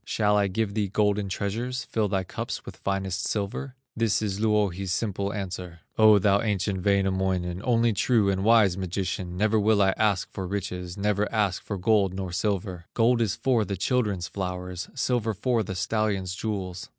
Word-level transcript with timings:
Shall 0.03 0.35
I 0.35 0.47
give 0.47 0.73
thee 0.73 0.87
golden 0.87 1.29
treasures, 1.29 1.83
Fill 1.83 2.07
thy 2.07 2.23
cups 2.23 2.65
with 2.65 2.77
finest 2.77 3.23
silver?" 3.27 3.75
This 3.95 4.19
is 4.23 4.39
Louhi's 4.39 4.91
simple 4.91 5.31
answer: 5.31 5.81
"O 5.95 6.17
thou 6.17 6.41
ancient 6.41 6.83
Wainamoinen, 6.83 7.61
Only 7.63 7.93
true 7.93 8.27
and 8.27 8.43
wise 8.43 8.75
magician, 8.75 9.37
Never 9.37 9.59
will 9.59 9.79
I 9.79 9.91
ask 9.97 10.27
for 10.31 10.47
riches, 10.47 10.97
Never 10.97 11.31
ask 11.31 11.61
for 11.61 11.77
gold 11.77 12.15
nor 12.15 12.31
silver; 12.31 12.85
Gold 12.95 13.21
is 13.21 13.35
for 13.35 13.63
the 13.63 13.77
children's 13.77 14.27
flowers, 14.27 14.89
Silver 14.95 15.35
for 15.35 15.61
the 15.61 15.75
stallion's 15.75 16.33
jewels. 16.33 16.89